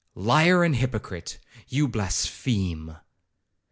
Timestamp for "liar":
0.15-0.63